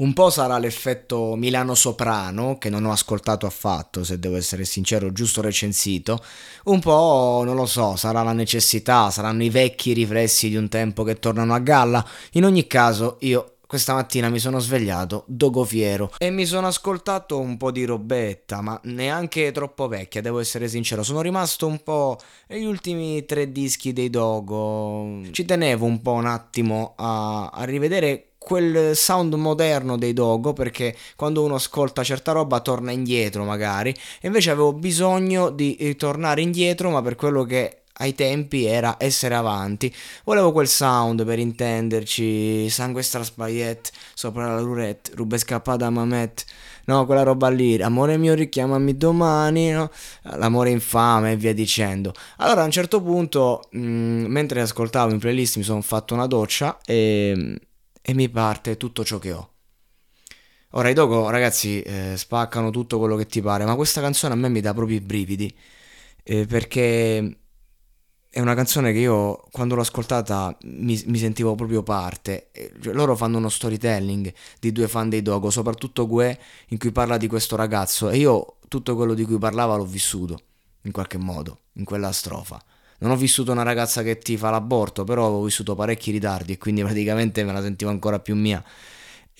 Un 0.00 0.14
po' 0.14 0.30
sarà 0.30 0.56
l'effetto 0.56 1.34
Milano 1.36 1.74
Soprano, 1.74 2.56
che 2.56 2.70
non 2.70 2.86
ho 2.86 2.90
ascoltato 2.90 3.44
affatto, 3.44 4.02
se 4.02 4.18
devo 4.18 4.36
essere 4.36 4.64
sincero, 4.64 5.12
giusto 5.12 5.42
recensito. 5.42 6.24
Un 6.64 6.80
po', 6.80 7.42
non 7.44 7.54
lo 7.54 7.66
so, 7.66 7.96
sarà 7.96 8.22
la 8.22 8.32
necessità, 8.32 9.10
saranno 9.10 9.42
i 9.42 9.50
vecchi 9.50 9.92
riflessi 9.92 10.48
di 10.48 10.56
un 10.56 10.70
tempo 10.70 11.02
che 11.02 11.18
tornano 11.18 11.52
a 11.52 11.58
galla. 11.58 12.02
In 12.32 12.46
ogni 12.46 12.66
caso, 12.66 13.18
io 13.20 13.56
questa 13.66 13.92
mattina 13.92 14.30
mi 14.30 14.38
sono 14.38 14.58
svegliato 14.58 15.24
dogo 15.28 15.64
fiero 15.64 16.10
e 16.18 16.30
mi 16.30 16.44
sono 16.46 16.66
ascoltato 16.66 17.38
un 17.38 17.58
po' 17.58 17.70
di 17.70 17.84
robetta, 17.84 18.62
ma 18.62 18.80
neanche 18.84 19.52
troppo 19.52 19.86
vecchia, 19.86 20.22
devo 20.22 20.40
essere 20.40 20.66
sincero. 20.66 21.02
Sono 21.02 21.20
rimasto 21.20 21.66
un 21.66 21.82
po' 21.82 22.16
negli 22.48 22.64
ultimi 22.64 23.26
tre 23.26 23.52
dischi 23.52 23.92
dei 23.92 24.08
Dogo. 24.08 25.20
Ci 25.30 25.44
tenevo 25.44 25.84
un 25.84 26.00
po' 26.00 26.12
un 26.12 26.24
attimo 26.24 26.94
a, 26.96 27.50
a 27.50 27.64
rivedere 27.64 28.29
quel 28.40 28.96
sound 28.96 29.34
moderno 29.34 29.98
dei 29.98 30.14
Dogo 30.14 30.54
perché 30.54 30.96
quando 31.14 31.44
uno 31.44 31.56
ascolta 31.56 32.02
certa 32.02 32.32
roba 32.32 32.60
torna 32.60 32.90
indietro 32.90 33.44
magari. 33.44 33.90
E 34.18 34.26
invece 34.26 34.50
avevo 34.50 34.72
bisogno 34.72 35.50
di 35.50 35.76
eh, 35.76 35.94
tornare 35.94 36.40
indietro 36.40 36.88
ma 36.88 37.02
per 37.02 37.16
quello 37.16 37.44
che 37.44 37.82
ai 38.00 38.14
tempi 38.14 38.64
era 38.64 38.96
essere 38.98 39.34
avanti. 39.34 39.94
Volevo 40.24 40.52
quel 40.52 40.68
sound 40.68 41.22
per 41.24 41.38
intenderci 41.38 42.70
sangue 42.70 43.02
straspaiet 43.02 43.90
sopra 44.14 44.54
la 44.54 44.60
roulette 44.60 45.12
rube 45.14 45.36
scappata 45.36 45.84
a 45.84 45.90
Mamet. 45.90 46.44
No 46.86 47.04
quella 47.04 47.22
roba 47.22 47.50
lì 47.50 47.80
amore 47.82 48.16
mio 48.16 48.32
richiamami 48.32 48.96
domani 48.96 49.70
no? 49.70 49.90
l'amore 50.22 50.70
infame 50.70 51.32
e 51.32 51.36
via 51.36 51.52
dicendo. 51.52 52.14
Allora 52.38 52.62
a 52.62 52.64
un 52.64 52.70
certo 52.70 53.02
punto 53.02 53.64
mh, 53.70 53.80
mm, 53.80 54.24
mentre 54.26 54.62
ascoltavo 54.62 55.12
in 55.12 55.18
playlist 55.18 55.58
mi 55.58 55.62
sono 55.62 55.82
fatto 55.82 56.14
una 56.14 56.26
doccia 56.26 56.78
e 56.86 57.60
e 58.02 58.14
mi 58.14 58.28
parte 58.28 58.76
tutto 58.76 59.04
ciò 59.04 59.18
che 59.18 59.32
ho. 59.32 59.50
Ora 60.74 60.88
i 60.88 60.94
Dogo, 60.94 61.28
ragazzi, 61.30 61.82
eh, 61.82 62.14
spaccano 62.16 62.70
tutto 62.70 62.98
quello 62.98 63.16
che 63.16 63.26
ti 63.26 63.40
pare, 63.40 63.64
ma 63.64 63.74
questa 63.74 64.00
canzone 64.00 64.34
a 64.34 64.36
me 64.36 64.48
mi 64.48 64.60
dà 64.60 64.72
proprio 64.72 64.96
i 64.96 65.00
brividi, 65.00 65.52
eh, 66.22 66.46
perché 66.46 67.38
è 68.32 68.38
una 68.38 68.54
canzone 68.54 68.92
che 68.92 69.00
io 69.00 69.48
quando 69.50 69.74
l'ho 69.74 69.80
ascoltata 69.80 70.56
mi, 70.62 71.02
mi 71.06 71.18
sentivo 71.18 71.56
proprio 71.56 71.82
parte. 71.82 72.50
Cioè, 72.80 72.92
loro 72.92 73.16
fanno 73.16 73.38
uno 73.38 73.48
storytelling 73.48 74.32
di 74.60 74.70
due 74.70 74.86
fan 74.86 75.08
dei 75.08 75.22
Dogo, 75.22 75.50
soprattutto 75.50 76.06
Gue, 76.06 76.38
in 76.68 76.78
cui 76.78 76.92
parla 76.92 77.16
di 77.16 77.26
questo 77.26 77.56
ragazzo, 77.56 78.08
e 78.08 78.18
io 78.18 78.58
tutto 78.68 78.94
quello 78.94 79.14
di 79.14 79.24
cui 79.24 79.38
parlava 79.38 79.74
l'ho 79.74 79.84
vissuto, 79.84 80.38
in 80.82 80.92
qualche 80.92 81.18
modo, 81.18 81.62
in 81.74 81.84
quella 81.84 82.12
strofa. 82.12 82.62
Non 83.00 83.10
ho 83.12 83.16
vissuto 83.16 83.52
una 83.52 83.62
ragazza 83.62 84.02
che 84.02 84.18
ti 84.18 84.36
fa 84.36 84.50
l'aborto, 84.50 85.04
però 85.04 85.26
ho 85.28 85.44
vissuto 85.44 85.74
parecchi 85.74 86.10
ritardi 86.10 86.52
e 86.52 86.58
quindi 86.58 86.82
praticamente 86.82 87.44
me 87.44 87.52
la 87.52 87.62
sentivo 87.62 87.90
ancora 87.90 88.20
più 88.20 88.36
mia. 88.36 88.62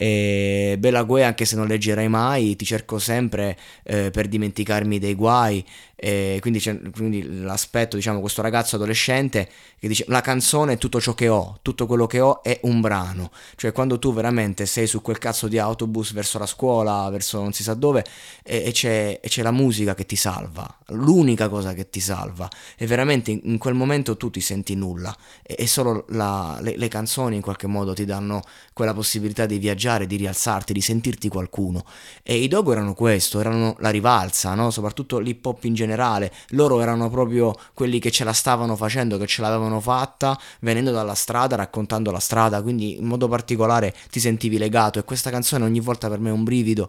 E 0.02 0.76
Bella 0.78 1.02
Gue, 1.02 1.24
anche 1.24 1.44
se 1.44 1.56
non 1.56 1.66
leggerai 1.66 2.08
mai, 2.08 2.56
ti 2.56 2.64
cerco 2.64 2.98
sempre 2.98 3.54
eh, 3.82 4.10
per 4.10 4.28
dimenticarmi 4.28 4.98
dei 4.98 5.12
guai. 5.14 5.62
E 5.94 6.38
quindi, 6.40 6.62
quindi 6.92 7.42
l'aspetto, 7.42 7.96
diciamo, 7.96 8.20
questo 8.20 8.40
ragazzo 8.40 8.76
adolescente 8.76 9.46
che 9.78 9.88
dice 9.88 10.04
la 10.08 10.22
canzone 10.22 10.74
è 10.74 10.78
tutto 10.78 10.98
ciò 10.98 11.12
che 11.12 11.28
ho, 11.28 11.58
tutto 11.60 11.86
quello 11.86 12.06
che 12.06 12.20
ho 12.20 12.42
è 12.42 12.60
un 12.62 12.80
brano. 12.80 13.30
Cioè 13.56 13.72
quando 13.72 13.98
tu 13.98 14.12
veramente 14.14 14.64
sei 14.64 14.86
su 14.86 15.02
quel 15.02 15.18
cazzo 15.18 15.48
di 15.48 15.58
autobus 15.58 16.12
verso 16.12 16.38
la 16.38 16.46
scuola, 16.46 17.08
verso 17.10 17.40
non 17.40 17.52
si 17.52 17.62
sa 17.62 17.74
dove, 17.74 18.04
e, 18.42 18.62
e, 18.64 18.72
c'è, 18.72 19.20
e 19.22 19.28
c'è, 19.28 19.42
la 19.42 19.50
musica 19.50 19.94
che 19.94 20.06
ti 20.06 20.16
salva, 20.16 20.66
l'unica 20.88 21.50
cosa 21.50 21.74
che 21.74 21.90
ti 21.90 22.00
salva. 22.00 22.48
E 22.76 22.86
veramente 22.86 23.30
in, 23.30 23.40
in 23.42 23.58
quel 23.58 23.74
momento 23.74 24.16
tu 24.16 24.30
ti 24.30 24.40
senti 24.40 24.74
nulla. 24.74 25.14
E, 25.42 25.56
e 25.58 25.66
solo 25.66 26.06
la, 26.08 26.58
le, 26.62 26.76
le 26.78 26.88
canzoni 26.88 27.36
in 27.36 27.42
qualche 27.42 27.66
modo 27.66 27.92
ti 27.92 28.06
danno 28.06 28.42
quella 28.72 28.94
possibilità 28.94 29.44
di 29.44 29.58
viaggiare, 29.58 29.89
di 29.98 30.16
rialzarti, 30.16 30.72
di 30.72 30.80
sentirti 30.80 31.28
qualcuno. 31.28 31.84
E 32.22 32.36
i 32.36 32.48
Dogo 32.48 32.72
erano 32.72 32.94
questo, 32.94 33.40
erano 33.40 33.76
la 33.78 33.90
rivalsa, 33.90 34.54
no? 34.54 34.70
soprattutto 34.70 35.18
l'hip 35.18 35.44
hop 35.44 35.64
in 35.64 35.74
generale, 35.74 36.32
loro 36.50 36.80
erano 36.80 37.08
proprio 37.10 37.54
quelli 37.74 37.98
che 37.98 38.10
ce 38.10 38.24
la 38.24 38.32
stavano 38.32 38.76
facendo, 38.76 39.18
che 39.18 39.26
ce 39.26 39.42
l'avevano 39.42 39.80
fatta, 39.80 40.38
venendo 40.60 40.90
dalla 40.90 41.14
strada, 41.14 41.56
raccontando 41.56 42.10
la 42.10 42.20
strada, 42.20 42.62
quindi 42.62 42.98
in 42.98 43.06
modo 43.06 43.28
particolare 43.28 43.94
ti 44.10 44.20
sentivi 44.20 44.58
legato 44.58 44.98
e 44.98 45.04
questa 45.04 45.30
canzone 45.30 45.64
ogni 45.64 45.80
volta 45.80 46.08
per 46.08 46.18
me 46.20 46.30
è 46.30 46.32
un 46.32 46.44
brivido. 46.44 46.88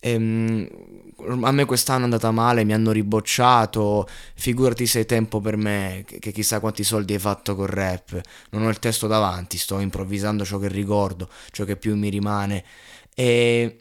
Ehm, 0.00 0.68
a 1.42 1.50
me 1.52 1.64
quest'anno 1.64 2.00
è 2.00 2.04
andata 2.04 2.30
male, 2.30 2.64
mi 2.64 2.74
hanno 2.74 2.92
ribocciato, 2.92 4.06
figurati 4.34 4.86
se 4.86 5.00
è 5.00 5.06
tempo 5.06 5.40
per 5.40 5.56
me, 5.56 6.04
che 6.06 6.32
chissà 6.32 6.60
quanti 6.60 6.84
soldi 6.84 7.14
hai 7.14 7.18
fatto 7.18 7.54
col 7.54 7.68
rap, 7.68 8.20
non 8.50 8.62
ho 8.62 8.68
il 8.68 8.78
testo 8.78 9.06
davanti, 9.06 9.58
sto 9.58 9.78
improvvisando 9.80 10.44
ciò 10.44 10.58
che 10.58 10.68
ricordo, 10.68 11.28
ciò 11.50 11.64
che 11.64 11.76
più 11.76 11.96
mi 11.96 12.08
rimane. 12.10 12.64
E 13.14 13.78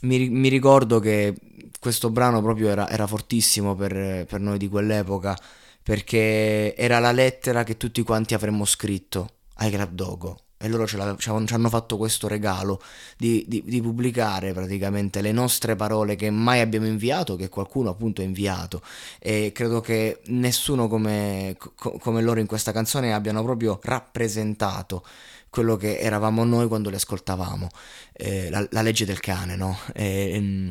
mi, 0.00 0.28
mi 0.28 0.48
ricordo 0.48 1.00
che 1.00 1.34
questo 1.78 2.10
brano 2.10 2.40
proprio 2.42 2.68
era, 2.68 2.88
era 2.88 3.06
fortissimo 3.06 3.74
per, 3.74 4.24
per, 4.26 4.40
noi 4.40 4.58
di 4.58 4.68
quell'epoca 4.68 5.36
perché 5.82 6.74
era 6.74 6.98
la 6.98 7.12
lettera 7.12 7.62
che 7.62 7.76
tutti 7.76 8.02
quanti 8.02 8.34
avremmo 8.34 8.64
scritto 8.64 9.34
ai 9.56 9.70
Club 9.70 9.92
Dogo 9.92 10.45
e 10.58 10.68
loro 10.68 10.86
ce 10.86 10.98
ci 11.18 11.28
hanno 11.30 11.68
fatto 11.68 11.96
questo 11.96 12.28
regalo 12.28 12.80
di, 13.16 13.44
di, 13.46 13.62
di, 13.64 13.80
pubblicare 13.82 14.52
praticamente 14.52 15.20
le 15.20 15.32
nostre 15.32 15.76
parole 15.76 16.16
che 16.16 16.30
mai 16.30 16.60
abbiamo 16.60 16.86
inviato, 16.86 17.36
che 17.36 17.48
qualcuno 17.48 17.90
appunto 17.90 18.22
ha 18.22 18.24
inviato 18.24 18.80
e 19.18 19.52
credo 19.52 19.80
che 19.80 20.20
nessuno 20.26 20.88
come, 20.88 21.56
come 21.76 22.22
loro 22.22 22.40
in 22.40 22.46
questa 22.46 22.72
canzone 22.72 23.12
abbiano 23.12 23.42
proprio 23.42 23.78
rappresentato 23.82 25.04
quello 25.50 25.76
che 25.76 25.98
eravamo 25.98 26.44
noi 26.44 26.68
quando 26.68 26.90
le 26.90 26.96
ascoltavamo, 26.96 27.68
eh, 28.12 28.50
la, 28.50 28.66
la, 28.70 28.82
legge 28.82 29.06
del 29.06 29.20
cane, 29.20 29.56
no? 29.56 29.78
E, 29.94 30.38
mm, 30.38 30.70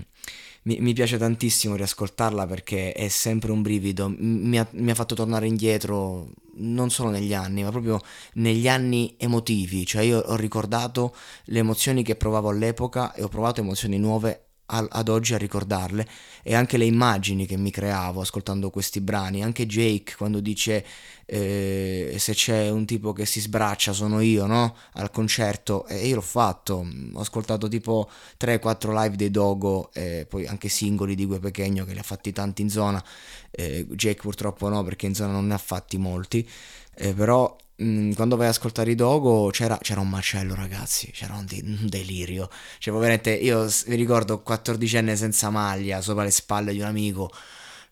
mi, 0.66 0.80
mi, 0.80 0.94
piace 0.94 1.18
tantissimo 1.18 1.76
riascoltarla 1.76 2.48
perché 2.48 2.92
è 2.94 3.08
sempre 3.08 3.52
un 3.52 3.62
brivido, 3.62 4.14
mi 4.18 4.58
ha, 4.58 4.68
mi 4.72 4.92
ha, 4.92 4.96
fatto 4.96 5.16
tornare 5.16 5.48
indietro 5.48 6.30
non 6.58 6.90
solo 6.90 7.10
negli 7.10 7.34
anni, 7.34 7.64
ma 7.64 7.70
proprio 7.70 8.00
negli 8.34 8.68
anni 8.68 9.16
emotivi, 9.18 9.86
cioè 9.86 10.04
io 10.04 10.20
ho 10.20 10.36
ricordato 10.36 11.16
le 11.46 11.60
emozioni 11.60 12.04
che 12.04 12.16
provavo 12.16 12.50
all'epoca 12.50 13.14
e 13.14 13.24
ho 13.24 13.28
provato 13.28 13.62
emozioni 13.62 13.98
nuove 13.98 14.45
ad 14.68 15.10
oggi 15.10 15.34
a 15.34 15.38
ricordarle 15.38 16.08
e 16.42 16.56
anche 16.56 16.78
le 16.78 16.86
immagini 16.86 17.46
che 17.46 17.58
mi 17.58 17.70
creavo 17.72 18.22
ascoltando 18.22 18.70
questi 18.70 19.00
brani, 19.00 19.44
anche 19.44 19.66
Jake 19.66 20.16
quando 20.18 20.40
dice 20.40 20.86
eh, 21.26 22.16
se 22.18 22.34
c'è 22.34 22.70
un 22.70 22.86
tipo 22.86 23.14
che 23.14 23.26
si 23.26 23.40
sbraccia 23.40 23.94
sono 23.94 24.20
io, 24.22 24.46
no? 24.46 24.76
Al 24.94 25.12
concerto. 25.12 25.86
E 25.88 26.08
io 26.08 26.16
l'ho 26.16 26.22
fatto, 26.22 26.86
ho 27.14 27.20
ascoltato 27.20 27.68
tipo 27.68 28.10
3-4 28.40 28.94
live 28.94 29.16
dei 29.16 29.32
Dogo 29.32 29.92
e 29.94 30.26
poi 30.28 30.46
anche 30.48 30.70
singoli 30.70 31.16
di 31.16 31.26
Gue 31.26 31.40
Pechegno 31.40 31.86
che 31.86 31.94
li 31.94 32.00
ha 32.00 32.04
fatti 32.04 32.32
tanti 32.32 32.62
in 32.62 32.70
zona, 32.70 33.04
eh, 33.52 33.86
Jake 33.90 34.22
purtroppo 34.22 34.70
no 34.70 34.84
perché 34.84 35.06
in 35.06 35.16
zona 35.16 35.32
non 35.32 35.48
ne 35.48 35.54
ha 35.54 35.60
fatti 35.60 35.98
molti, 35.98 36.48
eh, 36.96 37.14
però 37.14 37.56
Mm, 37.84 38.14
quando 38.14 38.38
vai 38.38 38.48
ad 38.48 38.54
ascoltare 38.54 38.92
i 38.92 38.96
Dogo 38.96 39.50
c'era, 39.52 39.78
c'era, 39.82 40.00
un 40.00 40.08
macello 40.10 40.56
ragazzi, 40.56 41.12
c'era 41.12 41.34
un, 41.34 41.46
de- 41.46 41.62
un 41.62 41.90
delirio, 41.90 42.50
cioè 42.80 42.94
veramente 42.94 43.34
io 43.34 43.68
vi 43.88 43.96
ricordo 43.96 44.42
14enne 44.46 45.16
senza 45.16 45.50
maglia 45.50 46.00
sopra 46.00 46.24
le 46.24 46.32
spalle 46.32 46.72
di 46.72 46.80
un 46.80 46.86
amico 46.86 47.30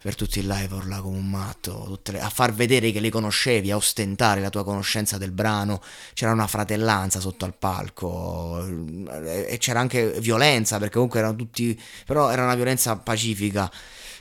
per 0.03 0.15
tutti 0.15 0.39
i 0.39 0.41
live 0.41 0.75
urla 0.75 0.99
come 0.99 1.17
un 1.17 1.29
matto, 1.29 1.97
le, 2.11 2.19
a 2.19 2.29
far 2.29 2.53
vedere 2.53 2.91
che 2.91 2.99
li 2.99 3.09
conoscevi, 3.09 3.71
a 3.71 3.77
ostentare 3.77 4.41
la 4.41 4.49
tua 4.49 4.65
conoscenza 4.65 5.17
del 5.17 5.31
brano, 5.31 5.81
c'era 6.13 6.33
una 6.33 6.45
fratellanza 6.45 7.21
sotto 7.21 7.45
al 7.45 7.55
palco 7.55 8.67
e 9.23 9.55
c'era 9.61 9.79
anche 9.79 10.19
violenza 10.19 10.77
perché 10.77 10.95
comunque 10.95 11.19
erano 11.19 11.37
tutti, 11.37 11.81
però 12.05 12.29
era 12.29 12.43
una 12.43 12.55
violenza 12.55 12.97
pacifica 12.97 13.71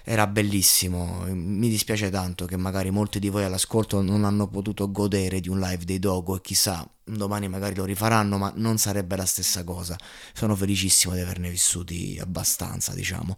era 0.05 0.27
bellissimo. 0.27 1.25
Mi 1.27 1.69
dispiace 1.69 2.11
tanto 2.11 2.47
che 2.47 2.57
magari 2.57 2.91
molti 2.91 3.19
di 3.19 3.29
voi 3.29 3.45
all'ascolto 3.45 4.01
non 4.03 4.25
hanno 4.25 4.49
potuto 4.49 4.91
godere 4.91 5.41
di 5.41 5.49
un 5.49 5.61
live 5.61 5.85
dei 5.85 5.99
Dogo 5.99 6.37
e 6.37 6.41
chissà, 6.41 6.89
domani 7.05 7.49
magari 7.49 7.75
lo 7.75 7.85
rifaranno, 7.85 8.39
ma 8.39 8.53
non 8.57 8.79
sarebbe 8.79 9.17
la 9.17 9.27
stessa 9.27 9.65
cosa. 9.65 9.97
Sono 10.33 10.57
felicissimo 10.57 11.15
di 11.15 11.21
averne 11.21 11.51
vissuti 11.51 12.19
abbastanza, 12.21 12.95
diciamo. 12.95 13.37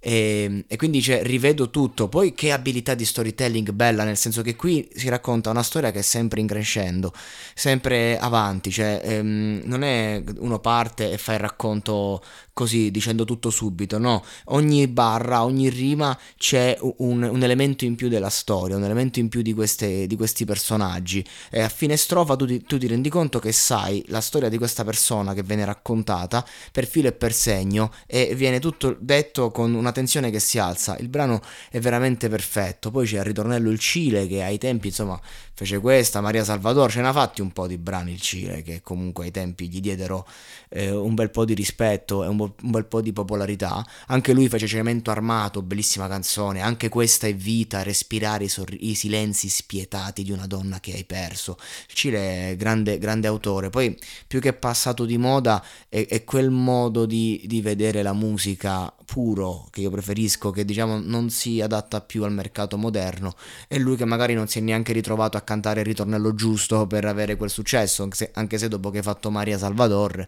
E, 0.00 0.64
e, 0.68 0.76
quindi 0.76 1.02
cioè, 1.02 1.22
rivedo 1.22 1.70
tutto. 1.70 2.08
Poi 2.08 2.34
che 2.34 2.52
abilità 2.52 2.94
di 2.94 3.04
storytelling 3.04 3.70
bella, 3.72 4.04
nel 4.04 4.16
senso 4.16 4.42
che 4.42 4.56
qui 4.56 4.88
si 4.94 5.08
racconta 5.08 5.50
una 5.50 5.62
storia 5.62 5.90
che 5.90 6.00
è 6.00 6.02
sempre 6.02 6.40
in 6.40 6.46
crescendo, 6.46 7.12
sempre 7.54 8.18
avanti, 8.18 8.70
cioè 8.70 9.00
ehm, 9.02 9.62
non 9.64 9.82
è 9.82 10.22
uno 10.38 10.58
parte 10.60 11.10
e 11.12 11.18
fa 11.18 11.34
il 11.34 11.40
racconto 11.40 12.22
così 12.58 12.90
dicendo 12.90 13.24
tutto 13.24 13.50
subito, 13.50 13.98
no, 13.98 14.24
ogni 14.46 14.88
barra, 14.88 15.44
ogni 15.44 15.68
rima 15.68 16.18
c'è 16.36 16.76
un, 16.80 17.22
un 17.22 17.42
elemento 17.44 17.84
in 17.84 17.94
più 17.94 18.08
della 18.08 18.30
storia, 18.30 18.74
un 18.74 18.82
elemento 18.82 19.20
in 19.20 19.28
più 19.28 19.42
di, 19.42 19.54
queste, 19.54 20.08
di 20.08 20.16
questi 20.16 20.44
personaggi. 20.44 21.24
E 21.50 21.60
a 21.60 21.68
fine 21.68 21.96
strofa 21.96 22.34
tu 22.34 22.46
ti, 22.46 22.60
tu 22.64 22.76
ti 22.76 22.88
rendi 22.88 23.10
conto 23.10 23.38
che 23.38 23.52
sai 23.52 24.02
la 24.08 24.20
storia 24.20 24.48
di 24.48 24.58
questa 24.58 24.82
persona 24.82 25.34
che 25.34 25.44
viene 25.44 25.64
raccontata 25.64 26.44
per 26.72 26.88
filo 26.88 27.06
e 27.06 27.12
per 27.12 27.32
segno 27.32 27.92
e 28.08 28.34
viene 28.34 28.58
tutto 28.58 28.96
detto 28.98 29.52
con 29.52 29.72
una 29.74 29.92
tensione 29.92 30.32
che 30.32 30.40
si 30.40 30.58
alza, 30.58 30.96
il 30.98 31.08
brano 31.08 31.40
è 31.70 31.78
veramente 31.78 32.28
perfetto, 32.28 32.90
poi 32.90 33.06
c'è 33.06 33.18
il 33.18 33.24
ritornello 33.24 33.70
il 33.70 33.78
Cile 33.78 34.26
che 34.26 34.42
ai 34.42 34.58
tempi 34.58 34.88
insomma 34.88 35.20
fece 35.54 35.78
questa, 35.78 36.20
Maria 36.20 36.42
Salvador, 36.42 36.90
ce 36.90 37.02
n'ha 37.02 37.12
fatti 37.12 37.40
un 37.40 37.52
po' 37.52 37.68
di 37.68 37.78
brani 37.78 38.10
il 38.10 38.20
Cile 38.20 38.62
che 38.62 38.80
comunque 38.82 39.26
ai 39.26 39.30
tempi 39.30 39.68
gli 39.68 39.80
diedero 39.80 40.26
eh, 40.70 40.90
un 40.90 41.14
bel 41.14 41.30
po' 41.30 41.44
di 41.44 41.54
rispetto 41.54 42.24
e 42.24 42.26
un, 42.26 42.47
un, 42.62 42.70
bel 42.70 42.86
po' 42.86 43.00
di 43.00 43.12
popolarità. 43.12 43.84
Anche 44.06 44.32
lui 44.32 44.48
fece 44.48 44.66
Cemento 44.66 45.10
Armato, 45.10 45.62
bellissima 45.62 46.08
canzone, 46.08 46.60
anche 46.60 46.88
questa 46.88 47.26
è 47.26 47.34
vita, 47.34 47.82
respirare 47.82 48.44
i, 48.44 48.48
sor- 48.48 48.76
i 48.78 48.94
silenzi 48.94 49.48
spietati 49.48 50.22
di 50.22 50.32
una 50.32 50.46
donna 50.46 50.80
che 50.80 50.92
hai 50.92 51.04
perso. 51.04 51.56
Il 51.88 51.94
Cile 51.94 52.54
grande, 52.56 52.98
grande 52.98 53.26
autore, 53.26 53.70
poi 53.70 53.96
più 54.26 54.40
che 54.40 54.52
passato 54.52 55.04
di 55.04 55.18
moda 55.18 55.64
è, 55.88 56.06
è 56.06 56.24
quel 56.24 56.50
modo 56.50 57.06
di, 57.06 57.42
di 57.46 57.60
vedere 57.60 58.02
la 58.02 58.12
musica 58.12 58.92
puro 59.08 59.68
che 59.70 59.80
io 59.80 59.90
preferisco, 59.90 60.50
che 60.50 60.66
diciamo 60.66 60.98
non 60.98 61.30
si 61.30 61.62
adatta 61.62 62.02
più 62.02 62.24
al 62.24 62.32
mercato 62.32 62.76
moderno, 62.76 63.34
e 63.66 63.78
lui 63.78 63.96
che 63.96 64.04
magari 64.04 64.34
non 64.34 64.48
si 64.48 64.58
è 64.58 64.60
neanche 64.60 64.92
ritrovato 64.92 65.38
a 65.38 65.40
cantare 65.40 65.80
il 65.80 65.86
ritornello 65.86 66.34
giusto 66.34 66.86
per 66.86 67.06
avere 67.06 67.36
quel 67.36 67.48
successo, 67.48 68.02
anche 68.02 68.16
se, 68.16 68.30
anche 68.34 68.58
se 68.58 68.68
dopo 68.68 68.90
che 68.90 68.98
hai 68.98 69.02
fatto 69.02 69.30
Maria 69.30 69.56
Salvador, 69.56 70.26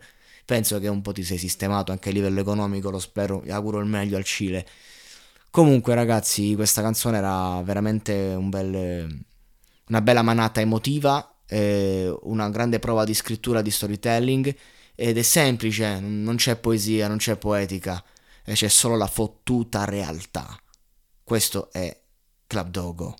penso 0.50 0.80
che 0.80 0.88
un 0.88 1.00
po' 1.00 1.12
ti 1.12 1.22
sei 1.22 1.38
sistemato 1.38 1.92
anche 1.92 2.08
a 2.08 2.12
livello 2.12 2.40
economico, 2.40 2.90
lo 2.90 2.98
spero, 2.98 3.44
auguro 3.50 3.78
il 3.78 3.86
meglio 3.86 4.16
al 4.16 4.24
Cile. 4.24 4.66
Comunque 5.48 5.94
ragazzi, 5.94 6.56
questa 6.56 6.82
canzone 6.82 7.18
era 7.18 7.62
veramente 7.62 8.34
un 8.36 8.50
bel, 8.50 9.24
una 9.86 10.00
bella 10.00 10.22
manata 10.22 10.60
emotiva, 10.60 11.42
eh, 11.46 12.12
una 12.22 12.50
grande 12.50 12.80
prova 12.80 13.04
di 13.04 13.14
scrittura, 13.14 13.62
di 13.62 13.70
storytelling, 13.70 14.52
ed 14.96 15.18
è 15.18 15.22
semplice, 15.22 16.00
non 16.00 16.34
c'è 16.34 16.56
poesia, 16.56 17.06
non 17.06 17.18
c'è 17.18 17.36
poetica, 17.36 18.02
e 18.44 18.54
c'è 18.54 18.66
solo 18.66 18.96
la 18.96 19.06
fottuta 19.06 19.84
realtà. 19.84 20.60
Questo 21.22 21.70
è 21.70 21.96
Club 22.48 22.70
Dogo. 22.70 23.16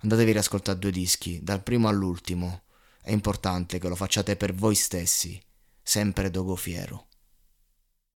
Andatevi 0.00 0.30
ad 0.30 0.38
ascoltare 0.38 0.78
due 0.78 0.92
dischi, 0.92 1.40
dal 1.42 1.62
primo 1.62 1.88
all'ultimo. 1.88 2.62
È 3.02 3.12
importante 3.12 3.78
che 3.78 3.88
lo 3.88 3.96
facciate 3.96 4.36
per 4.36 4.54
voi 4.54 4.74
stessi, 4.74 5.38
sempre 5.84 6.30
Dogo 6.30 6.56
Fiero. 6.56 7.09